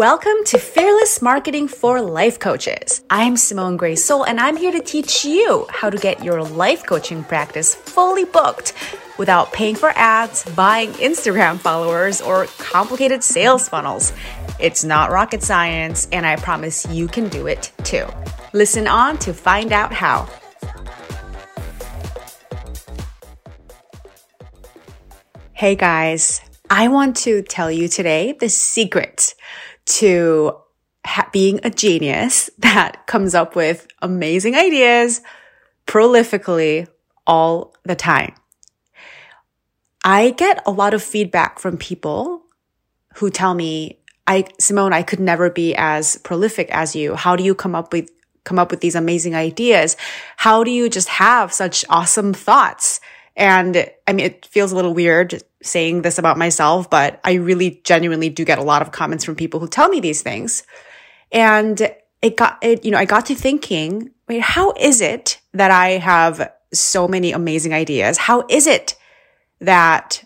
Welcome 0.00 0.44
to 0.46 0.56
Fearless 0.56 1.20
Marketing 1.20 1.68
for 1.68 2.00
Life 2.00 2.38
Coaches. 2.38 3.04
I'm 3.10 3.36
Simone 3.36 3.76
Grace 3.76 4.08
Seol, 4.08 4.24
and 4.26 4.40
I'm 4.40 4.56
here 4.56 4.72
to 4.72 4.80
teach 4.80 5.26
you 5.26 5.66
how 5.68 5.90
to 5.90 5.98
get 5.98 6.24
your 6.24 6.42
life 6.42 6.86
coaching 6.86 7.22
practice 7.22 7.74
fully 7.74 8.24
booked 8.24 8.72
without 9.18 9.52
paying 9.52 9.74
for 9.74 9.90
ads, 9.96 10.42
buying 10.54 10.88
Instagram 10.92 11.58
followers, 11.58 12.22
or 12.22 12.46
complicated 12.56 13.22
sales 13.22 13.68
funnels. 13.68 14.14
It's 14.58 14.84
not 14.84 15.10
rocket 15.10 15.42
science, 15.42 16.08
and 16.12 16.24
I 16.24 16.36
promise 16.36 16.86
you 16.88 17.06
can 17.06 17.28
do 17.28 17.46
it 17.46 17.70
too. 17.84 18.06
Listen 18.54 18.88
on 18.88 19.18
to 19.18 19.34
find 19.34 19.70
out 19.70 19.92
how. 19.92 20.26
Hey 25.52 25.74
guys, 25.74 26.40
I 26.70 26.88
want 26.88 27.16
to 27.18 27.42
tell 27.42 27.70
you 27.70 27.86
today 27.86 28.32
the 28.32 28.48
secret 28.48 29.34
to 29.98 30.52
ha- 31.04 31.28
being 31.32 31.60
a 31.62 31.70
genius 31.70 32.50
that 32.58 33.06
comes 33.06 33.34
up 33.34 33.56
with 33.56 33.86
amazing 34.02 34.54
ideas 34.54 35.20
prolifically 35.86 36.88
all 37.26 37.74
the 37.84 37.96
time. 37.96 38.34
I 40.04 40.30
get 40.30 40.62
a 40.66 40.70
lot 40.70 40.94
of 40.94 41.02
feedback 41.02 41.58
from 41.58 41.76
people 41.76 42.42
who 43.16 43.28
tell 43.28 43.54
me, 43.54 43.98
I, 44.26 44.44
Simone, 44.58 44.92
I 44.92 45.02
could 45.02 45.20
never 45.20 45.50
be 45.50 45.74
as 45.74 46.16
prolific 46.18 46.70
as 46.70 46.96
you. 46.96 47.14
How 47.14 47.36
do 47.36 47.42
you 47.42 47.54
come 47.54 47.74
up 47.74 47.92
with, 47.92 48.08
come 48.44 48.58
up 48.58 48.70
with 48.70 48.80
these 48.80 48.94
amazing 48.94 49.34
ideas? 49.34 49.96
How 50.36 50.64
do 50.64 50.70
you 50.70 50.88
just 50.88 51.08
have 51.08 51.52
such 51.52 51.84
awesome 51.90 52.32
thoughts? 52.32 52.99
And 53.40 53.90
I 54.06 54.12
mean, 54.12 54.26
it 54.26 54.44
feels 54.44 54.70
a 54.70 54.76
little 54.76 54.92
weird 54.92 55.42
saying 55.62 56.02
this 56.02 56.18
about 56.18 56.36
myself, 56.36 56.90
but 56.90 57.18
I 57.24 57.34
really 57.34 57.80
genuinely 57.84 58.28
do 58.28 58.44
get 58.44 58.58
a 58.58 58.62
lot 58.62 58.82
of 58.82 58.92
comments 58.92 59.24
from 59.24 59.34
people 59.34 59.60
who 59.60 59.66
tell 59.66 59.88
me 59.88 59.98
these 59.98 60.20
things. 60.20 60.62
And 61.32 61.80
it 62.20 62.36
got, 62.36 62.58
it, 62.62 62.84
you 62.84 62.90
know, 62.90 62.98
I 62.98 63.06
got 63.06 63.24
to 63.26 63.34
thinking, 63.34 64.10
wait, 64.28 64.42
how 64.42 64.74
is 64.78 65.00
it 65.00 65.40
that 65.54 65.70
I 65.70 65.92
have 65.92 66.52
so 66.74 67.08
many 67.08 67.32
amazing 67.32 67.72
ideas? 67.72 68.18
How 68.18 68.44
is 68.50 68.66
it 68.66 68.94
that 69.60 70.22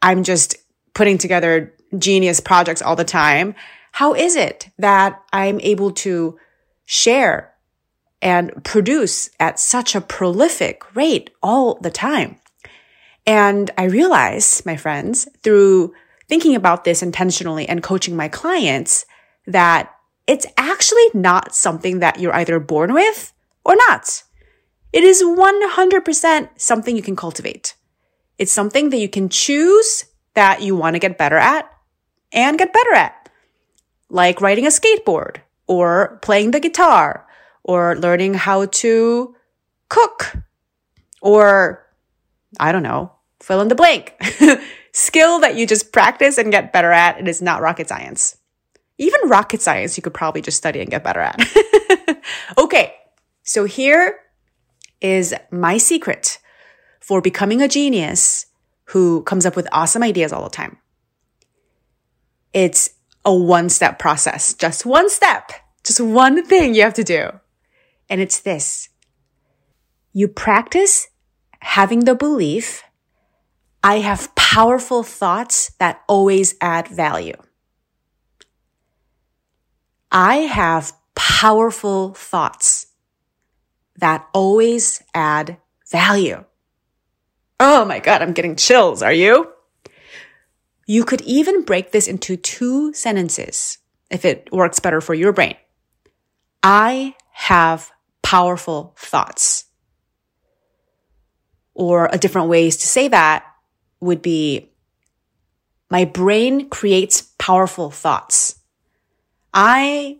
I'm 0.00 0.24
just 0.24 0.56
putting 0.94 1.18
together 1.18 1.74
genius 1.98 2.40
projects 2.40 2.80
all 2.80 2.96
the 2.96 3.04
time? 3.04 3.54
How 3.92 4.14
is 4.14 4.36
it 4.36 4.70
that 4.78 5.22
I'm 5.34 5.60
able 5.60 5.90
to 5.90 6.38
share 6.86 7.52
and 8.22 8.64
produce 8.64 9.28
at 9.38 9.58
such 9.60 9.94
a 9.94 10.00
prolific 10.00 10.96
rate 10.96 11.28
all 11.42 11.74
the 11.74 11.90
time? 11.90 12.38
And 13.26 13.70
I 13.78 13.84
realized, 13.84 14.66
my 14.66 14.76
friends, 14.76 15.28
through 15.42 15.94
thinking 16.28 16.54
about 16.54 16.84
this 16.84 17.02
intentionally 17.02 17.68
and 17.68 17.82
coaching 17.82 18.16
my 18.16 18.28
clients 18.28 19.06
that 19.46 19.94
it's 20.26 20.46
actually 20.56 21.06
not 21.12 21.54
something 21.54 21.98
that 22.00 22.18
you're 22.18 22.34
either 22.34 22.60
born 22.60 22.92
with 22.92 23.32
or 23.64 23.76
not. 23.76 24.22
It 24.92 25.04
is 25.04 25.22
100% 25.22 26.48
something 26.56 26.96
you 26.96 27.02
can 27.02 27.16
cultivate. 27.16 27.74
It's 28.38 28.52
something 28.52 28.90
that 28.90 28.98
you 28.98 29.08
can 29.08 29.28
choose 29.28 30.04
that 30.34 30.62
you 30.62 30.76
want 30.76 30.94
to 30.94 31.00
get 31.00 31.18
better 31.18 31.36
at 31.36 31.70
and 32.32 32.58
get 32.58 32.72
better 32.72 32.94
at. 32.94 33.28
Like 34.08 34.40
riding 34.40 34.66
a 34.66 34.70
skateboard 34.70 35.38
or 35.66 36.18
playing 36.22 36.50
the 36.50 36.60
guitar 36.60 37.26
or 37.62 37.96
learning 37.96 38.34
how 38.34 38.66
to 38.66 39.34
cook 39.88 40.36
or 41.20 41.84
I 42.60 42.70
don't 42.70 42.82
know, 42.82 43.13
fill 43.44 43.60
in 43.60 43.68
the 43.68 43.74
blank. 43.74 44.14
Skill 44.92 45.40
that 45.40 45.56
you 45.56 45.66
just 45.66 45.92
practice 45.92 46.38
and 46.38 46.50
get 46.50 46.72
better 46.72 46.92
at. 46.92 47.18
It 47.18 47.28
is 47.28 47.42
not 47.42 47.60
rocket 47.60 47.88
science. 47.88 48.38
Even 48.96 49.28
rocket 49.28 49.60
science, 49.60 49.96
you 49.96 50.02
could 50.02 50.14
probably 50.14 50.40
just 50.40 50.56
study 50.56 50.80
and 50.80 50.90
get 50.90 51.04
better 51.04 51.20
at. 51.20 51.40
okay. 52.58 52.94
So 53.42 53.64
here 53.64 54.18
is 55.00 55.34
my 55.50 55.76
secret 55.76 56.38
for 57.00 57.20
becoming 57.20 57.60
a 57.60 57.68
genius 57.68 58.46
who 58.86 59.22
comes 59.22 59.44
up 59.44 59.56
with 59.56 59.68
awesome 59.72 60.02
ideas 60.02 60.32
all 60.32 60.44
the 60.44 60.50
time. 60.50 60.78
It's 62.52 62.90
a 63.24 63.34
one 63.34 63.68
step 63.68 63.98
process, 63.98 64.54
just 64.54 64.86
one 64.86 65.10
step, 65.10 65.52
just 65.82 66.00
one 66.00 66.44
thing 66.46 66.74
you 66.74 66.82
have 66.82 66.94
to 66.94 67.04
do. 67.04 67.28
And 68.08 68.20
it's 68.20 68.40
this. 68.40 68.88
You 70.12 70.28
practice 70.28 71.08
having 71.60 72.04
the 72.04 72.14
belief 72.14 72.84
I 73.84 73.98
have 73.98 74.34
powerful 74.34 75.02
thoughts 75.02 75.72
that 75.78 76.02
always 76.08 76.54
add 76.58 76.88
value. 76.88 77.36
I 80.10 80.36
have 80.36 80.94
powerful 81.14 82.14
thoughts 82.14 82.86
that 83.96 84.26
always 84.32 85.02
add 85.12 85.58
value. 85.90 86.42
Oh 87.60 87.84
my 87.84 87.98
God, 87.98 88.22
I'm 88.22 88.32
getting 88.32 88.56
chills. 88.56 89.02
Are 89.02 89.12
you? 89.12 89.52
You 90.86 91.04
could 91.04 91.20
even 91.20 91.62
break 91.62 91.92
this 91.92 92.08
into 92.08 92.38
two 92.38 92.94
sentences 92.94 93.76
if 94.10 94.24
it 94.24 94.48
works 94.50 94.80
better 94.80 95.02
for 95.02 95.12
your 95.12 95.34
brain. 95.34 95.56
I 96.62 97.16
have 97.32 97.90
powerful 98.22 98.94
thoughts. 98.96 99.66
Or 101.74 102.08
a 102.10 102.16
different 102.16 102.48
ways 102.48 102.78
to 102.78 102.86
say 102.86 103.08
that 103.08 103.44
would 104.04 104.22
be 104.22 104.70
my 105.90 106.04
brain 106.04 106.68
creates 106.70 107.22
powerful 107.38 107.90
thoughts. 107.90 108.56
I 109.52 110.18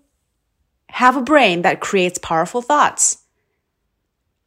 have 0.89 1.17
a 1.17 1.23
brain 1.23 1.63
that 1.63 1.81
creates 1.81 2.19
powerful 2.19 2.63
thoughts. 2.63 3.19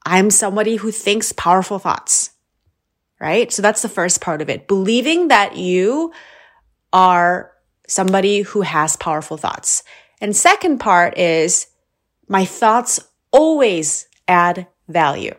I'm 0.06 0.30
somebody 0.30 0.78
who 0.78 0.92
thinks 0.92 1.34
powerful 1.34 1.80
thoughts, 1.80 2.32
right? 3.20 3.52
So 3.52 3.62
that's 3.62 3.82
the 3.82 3.90
first 3.90 4.22
part 4.22 4.42
of 4.42 4.50
it. 4.50 4.68
Believing 4.68 5.28
that 5.28 5.58
you 5.58 6.14
are 6.94 7.52
somebody 7.88 8.42
who 8.42 8.62
has 8.62 8.96
powerful 8.96 9.36
thoughts. 9.36 9.84
And 10.22 10.36
second 10.36 10.80
part 10.80 11.18
is 11.18 11.68
my 12.30 12.46
thoughts 12.46 13.02
always 13.32 14.08
add 14.28 14.68
value. 14.88 15.36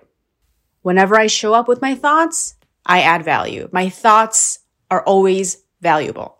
Whenever 0.83 1.19
I 1.19 1.27
show 1.27 1.55
up 1.55 1.67
with 1.67 1.81
my 1.81 1.95
thoughts, 1.95 2.55
I 2.89 3.03
add 3.03 3.25
value. 3.25 3.69
My 3.71 3.91
thoughts 3.91 4.61
are 4.91 5.03
always 5.03 5.59
valuable. 5.81 6.39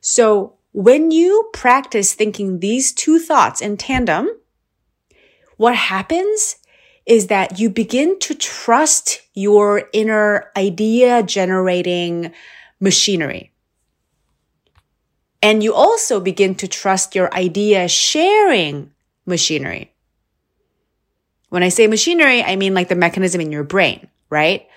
So 0.00 0.56
when 0.72 1.10
you 1.10 1.50
practice 1.52 2.14
thinking 2.14 2.60
these 2.60 2.92
two 2.92 3.18
thoughts 3.18 3.60
in 3.60 3.76
tandem, 3.76 4.28
what 5.56 5.74
happens 5.74 6.56
is 7.06 7.28
that 7.28 7.58
you 7.58 7.70
begin 7.70 8.18
to 8.20 8.34
trust 8.34 9.22
your 9.34 9.88
inner 9.92 10.50
idea 10.56 11.22
generating 11.22 12.32
machinery. 12.80 13.52
And 15.42 15.62
you 15.62 15.74
also 15.74 16.20
begin 16.20 16.54
to 16.56 16.68
trust 16.68 17.14
your 17.14 17.32
idea 17.34 17.88
sharing 17.88 18.92
machinery. 19.26 19.92
When 21.48 21.62
I 21.62 21.68
say 21.68 21.86
machinery, 21.86 22.42
I 22.42 22.56
mean 22.56 22.74
like 22.74 22.88
the 22.88 22.94
mechanism 22.94 23.40
in 23.40 23.50
your 23.50 23.64
brain, 23.64 24.08
right? 24.30 24.68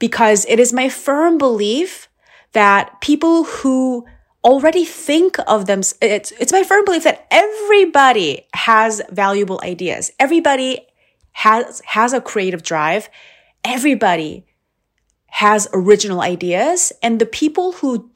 Because 0.00 0.44
it 0.48 0.58
is 0.58 0.72
my 0.72 0.88
firm 0.88 1.38
belief 1.38 2.08
that 2.52 3.00
people 3.00 3.44
who 3.44 4.04
already 4.42 4.84
think 4.84 5.36
of 5.46 5.66
them, 5.66 5.82
it's, 6.00 6.32
it's 6.32 6.52
my 6.52 6.64
firm 6.64 6.84
belief 6.84 7.04
that 7.04 7.28
everybody 7.30 8.46
has 8.54 9.00
valuable 9.10 9.60
ideas. 9.62 10.10
Everybody 10.18 10.80
has, 11.32 11.80
has 11.84 12.12
a 12.12 12.20
creative 12.20 12.64
drive. 12.64 13.08
Everybody 13.62 14.46
has 15.26 15.68
original 15.72 16.22
ideas. 16.22 16.92
And 17.02 17.20
the 17.20 17.26
people 17.26 17.72
who 17.72 18.10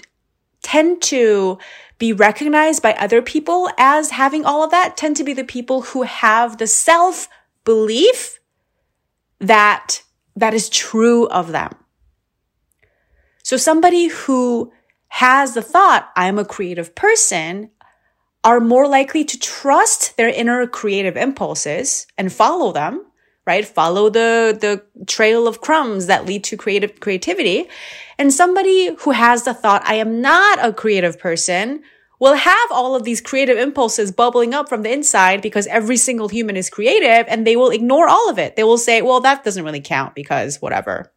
tend 0.62 1.02
to 1.02 1.58
be 1.98 2.12
recognized 2.12 2.82
by 2.82 2.94
other 2.94 3.22
people 3.22 3.70
as 3.78 4.10
having 4.10 4.44
all 4.44 4.64
of 4.64 4.70
that 4.70 4.96
tend 4.96 5.16
to 5.16 5.24
be 5.24 5.34
the 5.34 5.44
people 5.44 5.82
who 5.82 6.02
have 6.02 6.56
the 6.56 6.66
self 6.66 7.28
belief 7.64 8.40
that 9.38 10.02
that 10.36 10.54
is 10.54 10.68
true 10.68 11.26
of 11.28 11.52
them. 11.52 11.70
So 13.42 13.56
somebody 13.56 14.08
who 14.08 14.72
has 15.08 15.54
the 15.54 15.62
thought, 15.62 16.10
I'm 16.16 16.38
a 16.38 16.44
creative 16.44 16.94
person, 16.94 17.70
are 18.42 18.60
more 18.60 18.86
likely 18.86 19.24
to 19.24 19.38
trust 19.38 20.16
their 20.16 20.28
inner 20.28 20.66
creative 20.66 21.16
impulses 21.16 22.06
and 22.18 22.32
follow 22.32 22.72
them, 22.72 23.04
right? 23.46 23.64
Follow 23.64 24.10
the, 24.10 24.56
the 24.60 25.04
trail 25.06 25.46
of 25.46 25.60
crumbs 25.60 26.06
that 26.06 26.26
lead 26.26 26.44
to 26.44 26.56
creative 26.56 27.00
creativity. 27.00 27.68
And 28.18 28.32
somebody 28.32 28.94
who 29.00 29.12
has 29.12 29.44
the 29.44 29.54
thought, 29.54 29.82
I 29.86 29.94
am 29.94 30.20
not 30.20 30.58
a 30.62 30.72
creative 30.72 31.18
person, 31.18 31.82
will 32.24 32.36
have 32.36 32.70
all 32.70 32.94
of 32.94 33.04
these 33.04 33.20
creative 33.20 33.58
impulses 33.58 34.10
bubbling 34.10 34.54
up 34.54 34.66
from 34.66 34.80
the 34.80 34.90
inside 34.90 35.42
because 35.42 35.66
every 35.66 35.98
single 35.98 36.28
human 36.28 36.56
is 36.56 36.70
creative 36.70 37.26
and 37.28 37.46
they 37.46 37.54
will 37.54 37.68
ignore 37.68 38.08
all 38.08 38.30
of 38.30 38.38
it. 38.38 38.56
They 38.56 38.64
will 38.64 38.78
say, 38.78 39.02
well, 39.02 39.20
that 39.20 39.44
doesn't 39.44 39.62
really 39.62 39.82
count 39.82 40.14
because 40.14 40.62
whatever. 40.62 41.12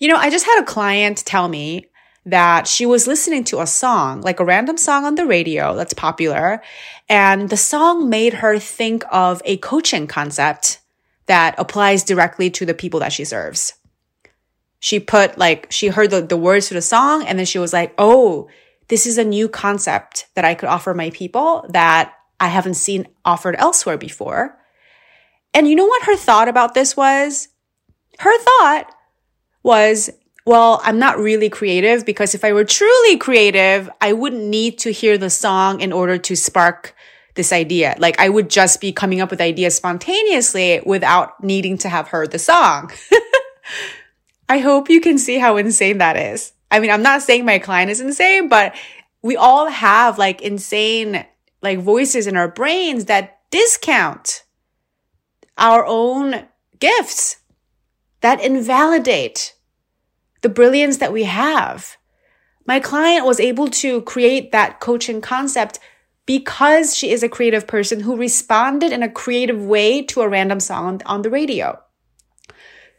You 0.00 0.08
know, 0.08 0.16
I 0.16 0.28
just 0.28 0.44
had 0.44 0.60
a 0.60 0.66
client 0.66 1.18
tell 1.24 1.46
me 1.46 1.86
that 2.24 2.66
she 2.66 2.84
was 2.84 3.06
listening 3.06 3.44
to 3.44 3.60
a 3.60 3.66
song, 3.66 4.22
like 4.22 4.40
a 4.40 4.44
random 4.44 4.76
song 4.76 5.04
on 5.04 5.14
the 5.14 5.24
radio 5.24 5.76
that's 5.76 5.94
popular. 5.94 6.60
And 7.08 7.48
the 7.48 7.56
song 7.56 8.10
made 8.10 8.34
her 8.34 8.58
think 8.58 9.04
of 9.12 9.40
a 9.44 9.56
coaching 9.58 10.08
concept 10.08 10.80
that 11.26 11.54
applies 11.58 12.02
directly 12.02 12.50
to 12.50 12.66
the 12.66 12.74
people 12.74 12.98
that 12.98 13.12
she 13.12 13.24
serves. 13.24 13.74
She 14.80 14.98
put 14.98 15.38
like, 15.38 15.70
she 15.70 15.86
heard 15.86 16.10
the, 16.10 16.22
the 16.22 16.36
words 16.36 16.66
to 16.68 16.74
the 16.74 16.82
song 16.82 17.24
and 17.24 17.38
then 17.38 17.46
she 17.46 17.60
was 17.60 17.72
like, 17.72 17.94
Oh, 17.98 18.48
this 18.88 19.06
is 19.06 19.18
a 19.18 19.24
new 19.24 19.48
concept 19.48 20.26
that 20.34 20.44
I 20.44 20.54
could 20.54 20.68
offer 20.68 20.94
my 20.94 21.10
people 21.10 21.66
that 21.70 22.14
I 22.38 22.48
haven't 22.48 22.74
seen 22.74 23.08
offered 23.24 23.56
elsewhere 23.58 23.98
before. 23.98 24.58
And 25.54 25.68
you 25.68 25.74
know 25.74 25.86
what 25.86 26.04
her 26.04 26.16
thought 26.16 26.48
about 26.48 26.74
this 26.74 26.96
was? 26.96 27.48
Her 28.18 28.38
thought 28.38 28.86
was, 29.62 30.10
well, 30.44 30.80
I'm 30.84 30.98
not 30.98 31.18
really 31.18 31.48
creative 31.48 32.06
because 32.06 32.34
if 32.34 32.44
I 32.44 32.52
were 32.52 32.64
truly 32.64 33.16
creative, 33.16 33.90
I 34.00 34.12
wouldn't 34.12 34.44
need 34.44 34.78
to 34.78 34.92
hear 34.92 35.18
the 35.18 35.30
song 35.30 35.80
in 35.80 35.92
order 35.92 36.18
to 36.18 36.36
spark 36.36 36.94
this 37.34 37.52
idea. 37.52 37.96
Like 37.98 38.20
I 38.20 38.28
would 38.28 38.50
just 38.50 38.80
be 38.80 38.92
coming 38.92 39.20
up 39.20 39.30
with 39.30 39.40
ideas 39.40 39.74
spontaneously 39.74 40.80
without 40.84 41.42
needing 41.42 41.78
to 41.78 41.88
have 41.88 42.08
heard 42.08 42.30
the 42.30 42.38
song. 42.38 42.92
I 44.48 44.58
hope 44.58 44.88
you 44.88 45.00
can 45.00 45.18
see 45.18 45.38
how 45.38 45.56
insane 45.56 45.98
that 45.98 46.16
is. 46.16 46.52
I 46.76 46.78
mean, 46.78 46.90
I'm 46.90 47.02
not 47.02 47.22
saying 47.22 47.46
my 47.46 47.58
client 47.58 47.90
is 47.90 48.02
insane, 48.02 48.50
but 48.50 48.74
we 49.22 49.34
all 49.34 49.70
have 49.70 50.18
like 50.18 50.42
insane 50.42 51.24
like 51.62 51.78
voices 51.78 52.26
in 52.26 52.36
our 52.36 52.48
brains 52.48 53.06
that 53.06 53.40
discount 53.50 54.44
our 55.56 55.86
own 55.86 56.46
gifts 56.78 57.38
that 58.20 58.42
invalidate 58.42 59.54
the 60.42 60.50
brilliance 60.50 60.98
that 60.98 61.14
we 61.14 61.24
have. 61.24 61.96
My 62.66 62.78
client 62.78 63.24
was 63.24 63.40
able 63.40 63.68
to 63.68 64.02
create 64.02 64.52
that 64.52 64.78
coaching 64.78 65.22
concept 65.22 65.78
because 66.26 66.94
she 66.94 67.10
is 67.10 67.22
a 67.22 67.28
creative 67.28 67.66
person 67.66 68.00
who 68.00 68.18
responded 68.18 68.92
in 68.92 69.02
a 69.02 69.08
creative 69.08 69.64
way 69.64 70.02
to 70.02 70.20
a 70.20 70.28
random 70.28 70.60
song 70.60 71.00
on 71.06 71.22
the 71.22 71.30
radio. 71.30 71.80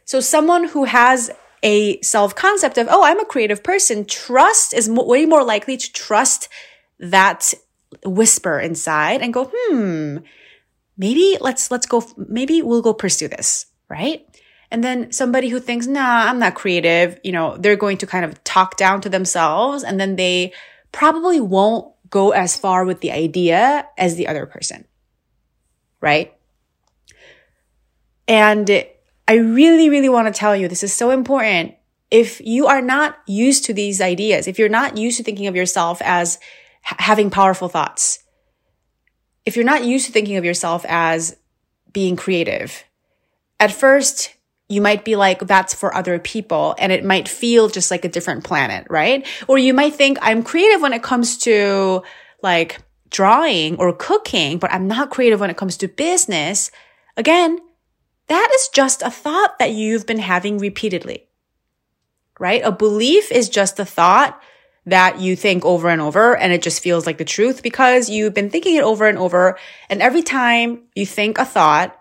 So 0.04 0.18
someone 0.18 0.64
who 0.64 0.84
has 0.84 1.30
a 1.62 2.00
self 2.02 2.34
concept 2.34 2.78
of, 2.78 2.86
oh, 2.90 3.04
I'm 3.04 3.20
a 3.20 3.24
creative 3.24 3.62
person, 3.62 4.04
trust 4.04 4.74
is 4.74 4.88
way 4.88 5.26
more 5.26 5.44
likely 5.44 5.76
to 5.76 5.92
trust 5.92 6.48
that 6.98 7.54
whisper 8.04 8.58
inside 8.58 9.22
and 9.22 9.32
go, 9.32 9.50
hmm, 9.54 10.18
maybe 10.96 11.36
let's, 11.40 11.70
let's 11.70 11.86
go, 11.86 12.04
maybe 12.16 12.62
we'll 12.62 12.82
go 12.82 12.92
pursue 12.92 13.28
this, 13.28 13.66
right? 13.88 14.26
And 14.70 14.84
then 14.84 15.12
somebody 15.12 15.48
who 15.48 15.60
thinks, 15.60 15.86
nah, 15.86 16.26
I'm 16.28 16.38
not 16.38 16.54
creative, 16.54 17.18
you 17.24 17.32
know, 17.32 17.56
they're 17.56 17.76
going 17.76 17.98
to 17.98 18.06
kind 18.06 18.24
of 18.24 18.42
talk 18.44 18.76
down 18.76 19.00
to 19.02 19.08
themselves 19.08 19.82
and 19.82 19.98
then 19.98 20.16
they 20.16 20.52
probably 20.92 21.40
won't 21.40 21.92
go 22.10 22.30
as 22.30 22.56
far 22.56 22.84
with 22.84 23.00
the 23.00 23.12
idea 23.12 23.86
as 23.96 24.16
the 24.16 24.28
other 24.28 24.46
person. 24.46 24.84
Right? 26.00 26.34
And 28.26 28.84
I 29.28 29.34
really, 29.34 29.90
really 29.90 30.08
want 30.08 30.26
to 30.26 30.38
tell 30.38 30.56
you 30.56 30.66
this 30.66 30.82
is 30.82 30.94
so 30.94 31.10
important. 31.10 31.74
If 32.10 32.40
you 32.40 32.66
are 32.66 32.80
not 32.80 33.18
used 33.26 33.66
to 33.66 33.74
these 33.74 34.00
ideas, 34.00 34.48
if 34.48 34.58
you're 34.58 34.70
not 34.70 34.96
used 34.96 35.18
to 35.18 35.22
thinking 35.22 35.46
of 35.46 35.54
yourself 35.54 36.00
as 36.02 36.38
having 36.80 37.28
powerful 37.28 37.68
thoughts, 37.68 38.20
if 39.44 39.54
you're 39.54 39.66
not 39.66 39.84
used 39.84 40.06
to 40.06 40.12
thinking 40.12 40.38
of 40.38 40.46
yourself 40.46 40.86
as 40.88 41.36
being 41.92 42.16
creative, 42.16 42.84
at 43.60 43.70
first 43.70 44.34
you 44.70 44.80
might 44.80 45.04
be 45.04 45.16
like, 45.16 45.40
that's 45.40 45.74
for 45.74 45.94
other 45.94 46.18
people. 46.18 46.74
And 46.78 46.92
it 46.92 47.04
might 47.04 47.28
feel 47.28 47.68
just 47.68 47.90
like 47.90 48.04
a 48.04 48.08
different 48.08 48.44
planet, 48.44 48.86
right? 48.90 49.26
Or 49.46 49.58
you 49.58 49.72
might 49.72 49.94
think 49.94 50.18
I'm 50.20 50.42
creative 50.42 50.80
when 50.80 50.92
it 50.92 51.02
comes 51.02 51.38
to 51.38 52.02
like 52.42 52.78
drawing 53.10 53.76
or 53.76 53.92
cooking, 53.94 54.58
but 54.58 54.72
I'm 54.72 54.86
not 54.86 55.10
creative 55.10 55.40
when 55.40 55.50
it 55.50 55.56
comes 55.56 55.78
to 55.78 55.88
business. 55.88 56.70
Again, 57.16 57.58
that 58.28 58.50
is 58.54 58.68
just 58.68 59.02
a 59.02 59.10
thought 59.10 59.58
that 59.58 59.72
you've 59.72 60.06
been 60.06 60.18
having 60.18 60.58
repeatedly, 60.58 61.28
right? 62.38 62.62
A 62.64 62.72
belief 62.72 63.32
is 63.32 63.48
just 63.48 63.80
a 63.80 63.84
thought 63.84 64.40
that 64.86 65.20
you 65.20 65.36
think 65.36 65.64
over 65.64 65.88
and 65.88 66.00
over 66.00 66.36
and 66.36 66.52
it 66.52 66.62
just 66.62 66.82
feels 66.82 67.06
like 67.06 67.18
the 67.18 67.24
truth 67.24 67.62
because 67.62 68.08
you've 68.08 68.34
been 68.34 68.50
thinking 68.50 68.76
it 68.76 68.84
over 68.84 69.06
and 69.06 69.18
over. 69.18 69.58
And 69.90 70.00
every 70.00 70.22
time 70.22 70.82
you 70.94 71.04
think 71.04 71.38
a 71.38 71.44
thought, 71.44 71.94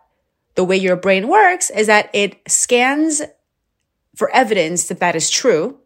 the 0.55 0.63
way 0.63 0.77
your 0.77 0.95
brain 0.95 1.27
works 1.27 1.69
is 1.69 1.87
that 1.87 2.09
it 2.13 2.39
scans 2.47 3.21
for 4.15 4.29
evidence 4.31 4.87
that 4.87 4.99
that 4.99 5.15
is 5.15 5.29
true. 5.29 5.77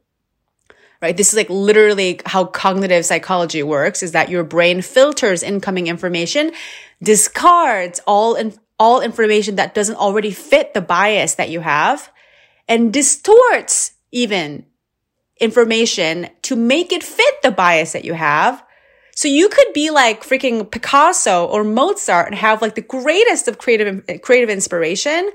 Right? 1.02 1.18
This 1.18 1.30
is 1.30 1.36
like 1.36 1.50
literally 1.50 2.22
how 2.28 2.46
cognitive 2.46 3.06
psychology 3.06 3.64
works 3.64 4.04
is 4.04 4.12
that 4.12 4.30
your 4.30 4.44
brain 4.44 4.82
filters 4.84 5.42
incoming 5.42 5.88
information, 5.88 6.52
discards 7.02 8.00
all 8.06 8.36
in, 8.36 8.54
all 8.82 9.00
information 9.00 9.58
that 9.58 9.76
doesn't 9.76 9.96
already 9.96 10.32
fit 10.32 10.74
the 10.74 10.82
bias 10.82 11.36
that 11.36 11.50
you 11.50 11.60
have 11.60 12.12
and 12.68 12.92
distorts 12.92 13.92
even 14.12 14.66
information 15.40 16.28
to 16.42 16.56
make 16.56 16.92
it 16.92 17.04
fit 17.04 17.36
the 17.44 17.52
bias 17.52 17.92
that 17.92 18.04
you 18.04 18.14
have 18.14 18.64
so 19.14 19.28
you 19.28 19.50
could 19.50 19.72
be 19.72 19.92
like 19.92 20.24
freaking 20.24 20.70
Picasso 20.72 21.46
or 21.46 21.64
Mozart 21.64 22.26
and 22.26 22.36
have 22.36 22.64
like 22.64 22.74
the 22.74 22.82
greatest 22.82 23.48
of 23.48 23.60
creative, 23.60 24.04
creative 24.24 24.50
inspiration. 24.50 25.30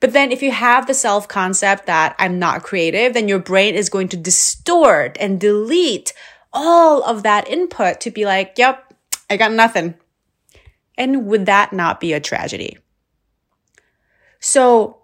But 0.00 0.12
then 0.12 0.30
if 0.30 0.42
you 0.42 0.50
have 0.50 0.86
the 0.86 0.92
self 0.92 1.26
concept 1.26 1.86
that 1.86 2.14
I'm 2.18 2.38
not 2.38 2.64
creative, 2.64 3.14
then 3.14 3.28
your 3.28 3.38
brain 3.38 3.76
is 3.76 3.88
going 3.88 4.08
to 4.08 4.18
distort 4.18 5.16
and 5.18 5.40
delete 5.40 6.12
all 6.52 7.02
of 7.02 7.22
that 7.22 7.48
input 7.48 8.02
to 8.02 8.10
be 8.10 8.26
like, 8.26 8.54
yep, 8.58 8.92
I 9.30 9.38
got 9.38 9.52
nothing. 9.52 9.94
And 10.98 11.24
would 11.24 11.46
that 11.46 11.72
not 11.72 11.98
be 11.98 12.12
a 12.12 12.20
tragedy? 12.20 12.76
So 14.40 15.02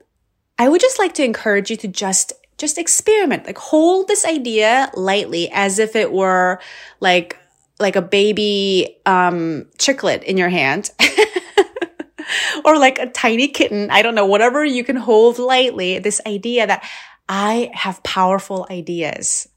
I 0.58 0.68
would 0.68 0.80
just 0.80 0.98
like 0.98 1.14
to 1.14 1.24
encourage 1.24 1.70
you 1.70 1.76
to 1.78 1.88
just 1.88 2.32
just 2.58 2.78
experiment 2.78 3.44
like 3.44 3.58
hold 3.58 4.08
this 4.08 4.24
idea 4.24 4.90
lightly 4.94 5.50
as 5.52 5.78
if 5.78 5.94
it 5.94 6.10
were 6.10 6.58
like 7.00 7.38
like 7.78 7.96
a 7.96 8.02
baby 8.02 8.96
um, 9.04 9.66
chicklet 9.78 10.22
in 10.24 10.36
your 10.36 10.48
hand. 10.48 10.90
or 12.64 12.78
like 12.78 12.98
a 12.98 13.06
tiny 13.06 13.48
kitten. 13.48 13.90
I 13.90 14.02
don't 14.02 14.14
know, 14.14 14.26
whatever 14.26 14.64
you 14.64 14.82
can 14.82 14.96
hold 14.96 15.38
lightly. 15.38 15.98
This 15.98 16.20
idea 16.26 16.66
that 16.66 16.84
I 17.28 17.70
have 17.74 18.02
powerful 18.02 18.66
ideas, 18.70 19.48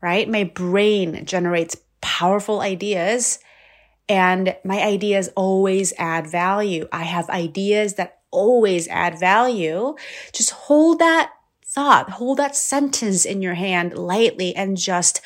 right? 0.00 0.28
My 0.28 0.44
brain 0.44 1.24
generates 1.24 1.76
powerful 2.00 2.60
ideas 2.60 3.38
and 4.08 4.54
my 4.64 4.82
ideas 4.82 5.30
always 5.36 5.94
add 5.98 6.26
value. 6.26 6.86
I 6.92 7.04
have 7.04 7.30
ideas 7.30 7.94
that 7.94 8.18
always 8.34 8.88
add 8.88 9.18
value. 9.18 9.94
Just 10.32 10.50
hold 10.50 10.98
that 10.98 11.32
thought, 11.64 12.10
hold 12.10 12.38
that 12.38 12.56
sentence 12.56 13.24
in 13.24 13.42
your 13.42 13.54
hand 13.54 13.96
lightly 13.96 14.54
and 14.54 14.76
just, 14.76 15.20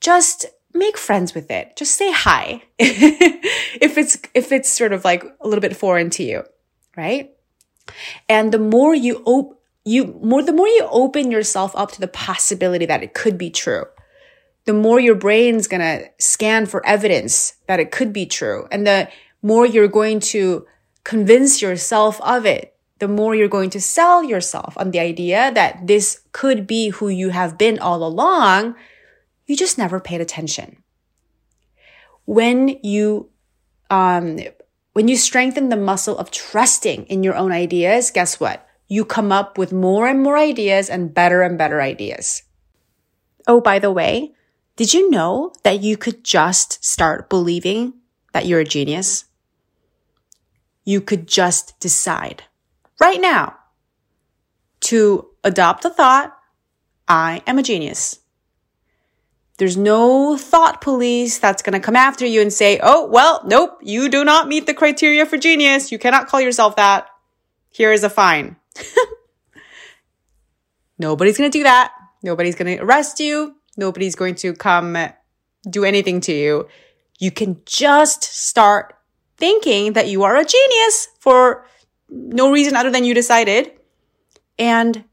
just 0.00 0.46
make 0.72 0.96
friends 0.96 1.34
with 1.34 1.50
it. 1.50 1.76
Just 1.76 1.96
say 1.96 2.12
hi. 2.12 2.62
if 2.78 3.98
it's, 3.98 4.18
if 4.34 4.52
it's 4.52 4.70
sort 4.70 4.92
of 4.92 5.04
like 5.04 5.24
a 5.40 5.48
little 5.48 5.60
bit 5.60 5.76
foreign 5.76 6.10
to 6.10 6.22
you, 6.22 6.44
right? 6.96 7.30
And 8.28 8.52
the 8.52 8.58
more 8.58 8.94
you 8.94 9.22
op- 9.24 9.60
you 9.84 10.18
more, 10.22 10.42
the 10.42 10.52
more 10.52 10.68
you 10.68 10.88
open 10.90 11.30
yourself 11.30 11.72
up 11.76 11.92
to 11.92 12.00
the 12.00 12.08
possibility 12.08 12.86
that 12.86 13.02
it 13.02 13.14
could 13.14 13.36
be 13.36 13.50
true, 13.50 13.84
the 14.64 14.72
more 14.72 14.98
your 14.98 15.14
brain's 15.14 15.68
gonna 15.68 16.04
scan 16.18 16.66
for 16.66 16.84
evidence 16.86 17.54
that 17.66 17.80
it 17.80 17.90
could 17.90 18.12
be 18.12 18.26
true. 18.26 18.66
And 18.70 18.86
the 18.86 19.08
more 19.42 19.66
you're 19.66 19.88
going 19.88 20.20
to 20.20 20.66
convince 21.04 21.62
yourself 21.62 22.20
of 22.22 22.46
it, 22.46 22.76
the 22.98 23.08
more 23.08 23.34
you're 23.34 23.48
going 23.48 23.70
to 23.70 23.80
sell 23.80 24.24
yourself 24.24 24.74
on 24.76 24.90
the 24.90 25.00
idea 25.00 25.52
that 25.54 25.86
this 25.86 26.22
could 26.32 26.66
be 26.66 26.88
who 26.88 27.08
you 27.08 27.30
have 27.30 27.58
been 27.58 27.78
all 27.78 28.04
along 28.04 28.74
you 29.46 29.56
just 29.56 29.78
never 29.78 30.00
paid 30.00 30.20
attention. 30.20 30.82
When 32.24 32.78
you, 32.82 33.30
um, 33.90 34.38
when 34.92 35.08
you 35.08 35.16
strengthen 35.16 35.68
the 35.68 35.76
muscle 35.76 36.16
of 36.16 36.30
trusting 36.30 37.04
in 37.06 37.22
your 37.22 37.34
own 37.34 37.52
ideas, 37.52 38.10
guess 38.10 38.40
what? 38.40 38.66
You 38.88 39.04
come 39.04 39.32
up 39.32 39.58
with 39.58 39.72
more 39.72 40.06
and 40.06 40.22
more 40.22 40.38
ideas 40.38 40.88
and 40.88 41.12
better 41.12 41.42
and 41.42 41.58
better 41.58 41.82
ideas. 41.82 42.42
Oh, 43.46 43.60
by 43.60 43.78
the 43.78 43.92
way, 43.92 44.32
did 44.76 44.94
you 44.94 45.10
know 45.10 45.52
that 45.62 45.82
you 45.82 45.96
could 45.96 46.24
just 46.24 46.82
start 46.84 47.28
believing 47.28 47.94
that 48.32 48.46
you're 48.46 48.60
a 48.60 48.64
genius? 48.64 49.26
You 50.84 51.00
could 51.00 51.26
just 51.26 51.78
decide 51.80 52.44
right 53.00 53.20
now 53.20 53.56
to 54.80 55.28
adopt 55.42 55.82
the 55.82 55.90
thought, 55.90 56.36
I 57.08 57.42
am 57.46 57.58
a 57.58 57.62
genius. 57.62 58.20
There's 59.56 59.76
no 59.76 60.36
thought 60.36 60.80
police 60.80 61.38
that's 61.38 61.62
going 61.62 61.74
to 61.74 61.80
come 61.80 61.94
after 61.96 62.26
you 62.26 62.40
and 62.40 62.52
say, 62.52 62.80
Oh, 62.82 63.06
well, 63.06 63.40
nope, 63.46 63.78
you 63.82 64.08
do 64.08 64.24
not 64.24 64.48
meet 64.48 64.66
the 64.66 64.74
criteria 64.74 65.26
for 65.26 65.36
genius. 65.36 65.92
You 65.92 65.98
cannot 65.98 66.26
call 66.26 66.40
yourself 66.40 66.76
that. 66.76 67.08
Here 67.70 67.92
is 67.92 68.04
a 68.04 68.10
fine. 68.10 68.56
Nobody's 70.98 71.38
going 71.38 71.50
to 71.50 71.58
do 71.58 71.62
that. 71.64 71.92
Nobody's 72.22 72.56
going 72.56 72.76
to 72.76 72.82
arrest 72.82 73.20
you. 73.20 73.56
Nobody's 73.76 74.14
going 74.14 74.34
to 74.36 74.54
come 74.54 74.96
do 75.68 75.84
anything 75.84 76.20
to 76.22 76.32
you. 76.32 76.68
You 77.18 77.30
can 77.30 77.60
just 77.64 78.24
start 78.24 78.94
thinking 79.36 79.94
that 79.94 80.08
you 80.08 80.22
are 80.22 80.36
a 80.36 80.44
genius 80.44 81.08
for 81.18 81.66
no 82.08 82.52
reason 82.52 82.76
other 82.76 82.90
than 82.90 83.04
you 83.04 83.14
decided 83.14 83.72
and 84.58 85.04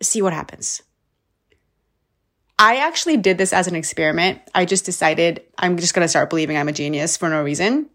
see 0.00 0.22
what 0.22 0.32
happens. 0.32 0.82
I 2.58 2.76
actually 2.76 3.16
did 3.16 3.36
this 3.38 3.52
as 3.52 3.66
an 3.66 3.74
experiment. 3.74 4.40
I 4.54 4.64
just 4.64 4.84
decided 4.84 5.42
I'm 5.58 5.76
just 5.76 5.92
going 5.94 6.04
to 6.04 6.08
start 6.08 6.30
believing 6.30 6.56
I'm 6.56 6.68
a 6.68 6.72
genius 6.72 7.16
for 7.16 7.28
no 7.28 7.42
reason. 7.42 7.90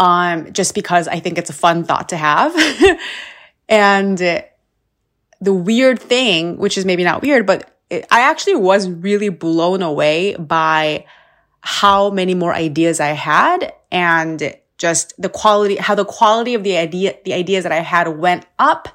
Um, 0.00 0.52
just 0.52 0.74
because 0.74 1.08
I 1.08 1.20
think 1.20 1.38
it's 1.38 1.48
a 1.48 1.54
fun 1.54 1.84
thought 1.84 2.08
to 2.10 2.16
have. 2.16 2.54
and 3.68 4.18
the 4.18 5.54
weird 5.54 6.00
thing, 6.00 6.58
which 6.58 6.76
is 6.76 6.84
maybe 6.84 7.04
not 7.04 7.22
weird, 7.22 7.46
but 7.46 7.78
it, 7.88 8.06
I 8.10 8.22
actually 8.22 8.56
was 8.56 8.88
really 8.88 9.28
blown 9.28 9.82
away 9.82 10.34
by 10.36 11.06
how 11.66 12.10
many 12.10 12.32
more 12.32 12.54
ideas 12.54 13.00
I 13.00 13.08
had 13.08 13.72
and 13.90 14.54
just 14.78 15.20
the 15.20 15.28
quality, 15.28 15.74
how 15.74 15.96
the 15.96 16.04
quality 16.04 16.54
of 16.54 16.62
the 16.62 16.76
idea, 16.76 17.16
the 17.24 17.34
ideas 17.34 17.64
that 17.64 17.72
I 17.72 17.80
had 17.80 18.06
went 18.06 18.46
up 18.56 18.88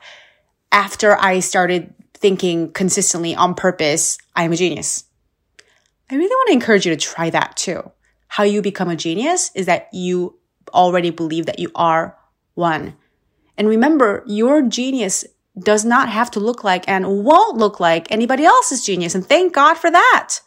after 0.71 1.17
I 1.17 1.41
started 1.41 1.93
thinking 2.13 2.71
consistently 2.71 3.35
on 3.35 3.55
purpose, 3.55 4.17
I 4.37 4.45
am 4.45 4.53
a 4.53 4.55
genius. 4.55 5.03
I 6.09 6.15
really 6.15 6.29
want 6.29 6.47
to 6.47 6.53
encourage 6.53 6.85
you 6.85 6.95
to 6.95 6.97
try 6.97 7.29
that 7.29 7.57
too. 7.57 7.91
How 8.29 8.43
you 8.43 8.61
become 8.61 8.87
a 8.87 8.95
genius 8.95 9.51
is 9.53 9.65
that 9.65 9.89
you 9.91 10.39
already 10.73 11.09
believe 11.09 11.47
that 11.47 11.59
you 11.59 11.71
are 11.75 12.17
one. 12.53 12.95
And 13.57 13.67
remember, 13.67 14.23
your 14.27 14.61
genius 14.61 15.25
does 15.59 15.83
not 15.83 16.07
have 16.07 16.31
to 16.31 16.39
look 16.39 16.63
like 16.63 16.87
and 16.87 17.25
won't 17.25 17.57
look 17.57 17.81
like 17.81 18.09
anybody 18.09 18.45
else's 18.45 18.85
genius. 18.85 19.13
And 19.13 19.25
thank 19.25 19.53
God 19.53 19.73
for 19.73 19.91
that. 19.91 20.39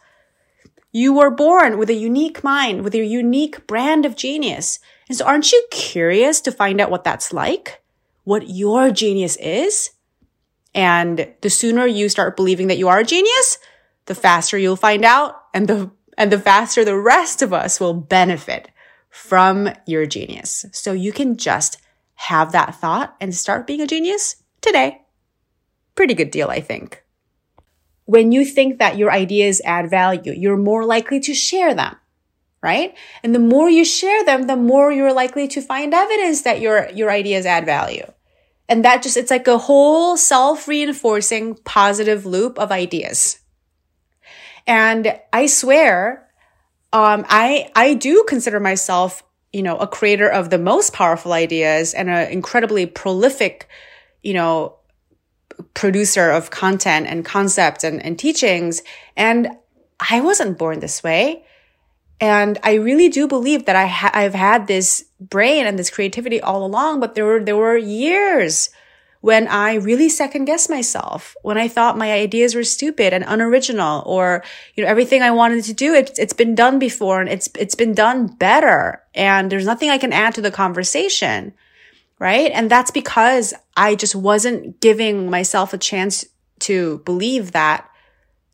You 0.95 1.11
were 1.11 1.29
born 1.29 1.77
with 1.77 1.89
a 1.89 1.93
unique 1.93 2.41
mind, 2.41 2.85
with 2.85 2.95
a 2.95 3.03
unique 3.03 3.67
brand 3.67 4.05
of 4.05 4.15
genius. 4.15 4.79
And 5.09 5.17
so 5.17 5.25
aren't 5.25 5.51
you 5.51 5.61
curious 5.69 6.39
to 6.39 6.53
find 6.53 6.79
out 6.79 6.89
what 6.89 7.03
that's 7.03 7.33
like? 7.33 7.83
What 8.23 8.49
your 8.49 8.91
genius 8.91 9.35
is? 9.35 9.91
And 10.73 11.33
the 11.41 11.49
sooner 11.49 11.85
you 11.85 12.07
start 12.07 12.37
believing 12.37 12.67
that 12.67 12.77
you 12.77 12.87
are 12.87 12.99
a 12.99 13.03
genius, 13.03 13.57
the 14.05 14.15
faster 14.15 14.57
you'll 14.57 14.77
find 14.77 15.03
out 15.03 15.35
and 15.53 15.67
the, 15.67 15.91
and 16.17 16.31
the 16.31 16.39
faster 16.39 16.85
the 16.85 16.97
rest 16.97 17.41
of 17.41 17.51
us 17.51 17.77
will 17.77 17.93
benefit 17.93 18.69
from 19.09 19.67
your 19.85 20.05
genius. 20.05 20.65
So 20.71 20.93
you 20.93 21.11
can 21.11 21.35
just 21.35 21.77
have 22.13 22.53
that 22.53 22.73
thought 22.75 23.17
and 23.19 23.35
start 23.35 23.67
being 23.67 23.81
a 23.81 23.87
genius 23.87 24.37
today. 24.61 25.01
Pretty 25.93 26.13
good 26.13 26.31
deal, 26.31 26.47
I 26.47 26.61
think. 26.61 27.04
When 28.05 28.31
you 28.31 28.45
think 28.45 28.79
that 28.79 28.97
your 28.97 29.11
ideas 29.11 29.61
add 29.65 29.89
value, 29.89 30.31
you're 30.31 30.57
more 30.57 30.85
likely 30.85 31.19
to 31.21 31.33
share 31.33 31.73
them, 31.73 31.95
right? 32.61 32.95
And 33.23 33.33
the 33.33 33.39
more 33.39 33.69
you 33.69 33.83
share 33.83 34.23
them, 34.23 34.43
the 34.43 34.55
more 34.55 34.91
you're 34.91 35.13
likely 35.13 35.47
to 35.49 35.61
find 35.61 35.93
evidence 35.93 36.43
that 36.43 36.61
your, 36.61 36.89
your 36.91 37.09
ideas 37.09 37.45
add 37.45 37.65
value. 37.65 38.05
And 38.69 38.85
that 38.85 39.03
just, 39.03 39.17
it's 39.17 39.31
like 39.31 39.47
a 39.47 39.57
whole 39.57 40.17
self-reinforcing 40.17 41.55
positive 41.65 42.25
loop 42.25 42.59
of 42.59 42.71
ideas. 42.71 43.39
And 44.67 45.19
I 45.31 45.45
swear, 45.45 46.27
um, 46.93 47.25
I, 47.29 47.69
I 47.75 47.93
do 47.93 48.25
consider 48.27 48.59
myself, 48.59 49.23
you 49.53 49.61
know, 49.61 49.77
a 49.77 49.87
creator 49.87 50.27
of 50.27 50.49
the 50.49 50.57
most 50.57 50.93
powerful 50.93 51.33
ideas 51.33 51.93
and 51.93 52.09
an 52.09 52.31
incredibly 52.31 52.85
prolific, 52.85 53.67
you 54.23 54.33
know, 54.33 54.77
producer 55.73 56.31
of 56.31 56.49
content 56.49 57.07
and 57.07 57.25
concept 57.25 57.83
and, 57.83 58.03
and 58.03 58.17
teachings. 58.17 58.81
And 59.15 59.49
I 59.99 60.21
wasn't 60.21 60.57
born 60.57 60.79
this 60.79 61.03
way. 61.03 61.43
And 62.19 62.57
I 62.63 62.75
really 62.75 63.09
do 63.09 63.27
believe 63.27 63.65
that 63.65 63.75
I 63.75 63.87
ha- 63.87 64.11
I've 64.13 64.33
had 64.33 64.67
this 64.67 65.05
brain 65.19 65.65
and 65.65 65.77
this 65.77 65.89
creativity 65.89 66.39
all 66.39 66.65
along, 66.65 66.99
but 66.99 67.15
there 67.15 67.25
were, 67.25 67.43
there 67.43 67.57
were 67.57 67.77
years 67.77 68.69
when 69.25 69.47
I 69.47 69.73
really 69.73 70.07
second 70.07 70.45
guessed 70.45 70.69
myself, 70.69 71.35
when 71.41 71.57
I 71.57 71.67
thought 71.67 71.97
my 71.97 72.13
ideas 72.13 72.53
were 72.53 72.63
stupid 72.63 73.11
and 73.11 73.23
unoriginal 73.27 74.03
or, 74.05 74.43
you 74.75 74.83
know, 74.83 74.89
everything 74.89 75.23
I 75.23 75.31
wanted 75.31 75.63
to 75.63 75.73
do, 75.73 75.95
it, 75.95 76.11
it's 76.19 76.31
been 76.31 76.53
done 76.53 76.77
before 76.77 77.21
and 77.21 77.29
it's, 77.29 77.49
it's 77.57 77.73
been 77.73 77.95
done 77.95 78.27
better. 78.27 79.01
And 79.15 79.51
there's 79.51 79.65
nothing 79.65 79.89
I 79.89 79.97
can 79.97 80.13
add 80.13 80.35
to 80.35 80.41
the 80.41 80.51
conversation. 80.51 81.55
Right. 82.19 82.51
And 82.53 82.71
that's 82.71 82.91
because 82.91 83.53
I 83.75 83.95
just 83.95 84.15
wasn't 84.15 84.79
giving 84.79 85.29
myself 85.29 85.73
a 85.73 85.77
chance 85.77 86.25
to 86.61 86.99
believe 86.99 87.51
that 87.51 87.89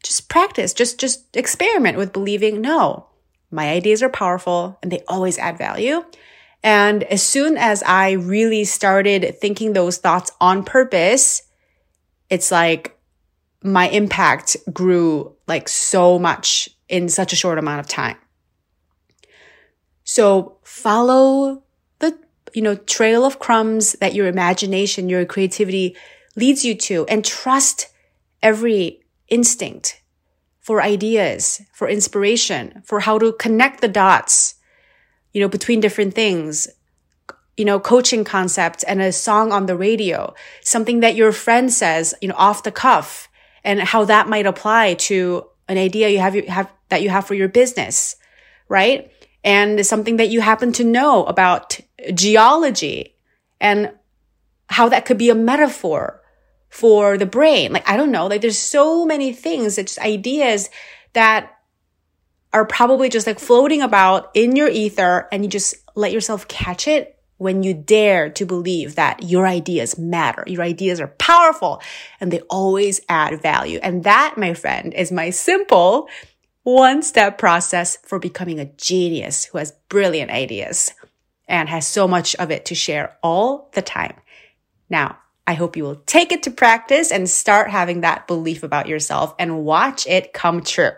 just 0.03 0.29
practice, 0.29 0.73
just, 0.73 0.99
just 0.99 1.37
experiment 1.37 1.97
with 1.97 2.11
believing 2.11 2.59
no, 2.59 3.07
my 3.51 3.69
ideas 3.69 4.01
are 4.01 4.09
powerful 4.09 4.79
and 4.81 4.91
they 4.91 5.03
always 5.07 5.37
add 5.37 5.59
value. 5.59 6.03
And 6.63 7.03
as 7.03 7.21
soon 7.23 7.57
as 7.57 7.83
I 7.83 8.11
really 8.11 8.63
started 8.65 9.37
thinking 9.39 9.73
those 9.73 9.97
thoughts 9.97 10.31
on 10.39 10.63
purpose, 10.63 11.43
it's 12.29 12.51
like 12.51 12.97
my 13.63 13.89
impact 13.89 14.57
grew 14.71 15.35
like 15.47 15.67
so 15.67 16.17
much 16.17 16.69
in 16.87 17.09
such 17.09 17.33
a 17.33 17.35
short 17.35 17.57
amount 17.57 17.79
of 17.79 17.87
time. 17.87 18.17
So 20.03 20.57
follow 20.63 21.63
you 22.53 22.61
know, 22.61 22.75
trail 22.75 23.25
of 23.25 23.39
crumbs 23.39 23.93
that 23.93 24.13
your 24.13 24.27
imagination, 24.27 25.09
your 25.09 25.25
creativity 25.25 25.95
leads 26.35 26.63
you 26.63 26.75
to 26.75 27.05
and 27.07 27.23
trust 27.25 27.87
every 28.41 29.01
instinct 29.27 30.01
for 30.59 30.81
ideas, 30.81 31.61
for 31.73 31.87
inspiration, 31.87 32.83
for 32.85 32.99
how 32.99 33.17
to 33.17 33.33
connect 33.33 33.81
the 33.81 33.87
dots, 33.87 34.55
you 35.33 35.41
know, 35.41 35.47
between 35.47 35.79
different 35.79 36.13
things, 36.13 36.67
you 37.57 37.65
know, 37.65 37.79
coaching 37.79 38.23
concept 38.23 38.83
and 38.87 39.01
a 39.01 39.11
song 39.11 39.51
on 39.51 39.65
the 39.65 39.75
radio, 39.75 40.33
something 40.61 40.99
that 41.01 41.15
your 41.15 41.31
friend 41.31 41.71
says, 41.71 42.13
you 42.21 42.27
know, 42.27 42.35
off 42.37 42.63
the 42.63 42.71
cuff 42.71 43.27
and 43.63 43.81
how 43.81 44.05
that 44.05 44.29
might 44.29 44.45
apply 44.45 44.93
to 44.95 45.45
an 45.67 45.77
idea 45.77 46.09
you 46.09 46.19
have, 46.19 46.35
you 46.35 46.43
have 46.47 46.71
that 46.89 47.01
you 47.01 47.09
have 47.09 47.25
for 47.25 47.33
your 47.33 47.47
business, 47.47 48.15
right? 48.67 49.11
And 49.43 49.85
something 49.85 50.17
that 50.17 50.29
you 50.29 50.41
happen 50.41 50.71
to 50.73 50.83
know 50.83 51.25
about 51.25 51.79
geology 52.13 53.15
and 53.59 53.91
how 54.69 54.89
that 54.89 55.05
could 55.05 55.17
be 55.17 55.29
a 55.29 55.35
metaphor 55.35 56.21
for 56.69 57.17
the 57.17 57.25
brain. 57.25 57.73
Like, 57.73 57.87
I 57.87 57.97
don't 57.97 58.11
know. 58.11 58.27
Like, 58.27 58.41
there's 58.41 58.57
so 58.57 59.05
many 59.05 59.33
things, 59.33 59.77
it's 59.77 59.99
ideas 59.99 60.69
that 61.13 61.57
are 62.53 62.65
probably 62.65 63.09
just 63.09 63.27
like 63.27 63.39
floating 63.39 63.81
about 63.81 64.29
in 64.33 64.55
your 64.55 64.67
ether 64.67 65.27
and 65.31 65.43
you 65.43 65.49
just 65.49 65.75
let 65.95 66.11
yourself 66.11 66.47
catch 66.47 66.87
it 66.87 67.17
when 67.37 67.63
you 67.63 67.73
dare 67.73 68.29
to 68.29 68.45
believe 68.45 68.95
that 68.95 69.23
your 69.23 69.47
ideas 69.47 69.97
matter. 69.97 70.43
Your 70.47 70.61
ideas 70.61 70.99
are 70.99 71.07
powerful 71.07 71.81
and 72.19 72.31
they 72.31 72.41
always 72.41 73.01
add 73.09 73.41
value. 73.41 73.79
And 73.81 74.03
that, 74.03 74.35
my 74.37 74.53
friend, 74.53 74.93
is 74.93 75.11
my 75.11 75.29
simple 75.31 76.07
one 76.63 77.01
step 77.01 77.37
process 77.37 77.97
for 78.03 78.19
becoming 78.19 78.59
a 78.59 78.65
genius 78.65 79.45
who 79.45 79.57
has 79.57 79.73
brilliant 79.89 80.29
ideas 80.29 80.93
and 81.47 81.69
has 81.69 81.87
so 81.87 82.07
much 82.07 82.35
of 82.35 82.51
it 82.51 82.65
to 82.65 82.75
share 82.75 83.17
all 83.21 83.69
the 83.73 83.81
time. 83.81 84.15
Now, 84.89 85.17
I 85.47 85.53
hope 85.53 85.75
you 85.75 85.83
will 85.83 86.01
take 86.05 86.31
it 86.31 86.43
to 86.43 86.51
practice 86.51 87.11
and 87.11 87.29
start 87.29 87.69
having 87.69 88.01
that 88.01 88.27
belief 88.27 88.63
about 88.63 88.87
yourself 88.87 89.33
and 89.39 89.65
watch 89.65 90.07
it 90.07 90.33
come 90.33 90.61
true. 90.63 90.91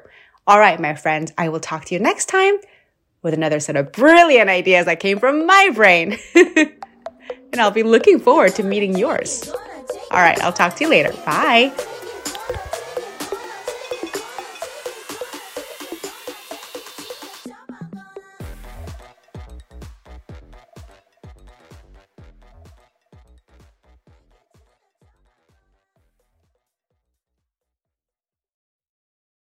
All 0.46 0.60
right, 0.60 0.80
my 0.80 0.96
friends, 0.96 1.32
I 1.38 1.50
will 1.50 1.60
talk 1.60 1.86
to 1.86 1.96
you 1.96 2.00
next 2.00 2.26
time 2.26 2.56
with 3.22 3.34
another 3.34 3.60
set 3.60 3.78
of 3.78 3.92
brilliant 3.92 4.50
ideas 4.50 4.86
that 4.86 5.00
came 5.00 5.20
from 5.20 5.46
my 5.48 5.70
brain. 5.74 6.18
and 6.36 7.62
I'll 7.62 7.72
be 7.72 7.84
looking 7.84 8.20
forward 8.20 8.56
to 8.56 8.64
meeting 8.64 8.98
yours. 8.98 9.50
All 10.12 10.20
right, 10.20 10.40
I'll 10.42 10.54
talk 10.54 10.76
to 10.76 10.84
you 10.84 10.90
later. 10.90 11.14
Bye. 11.26 11.74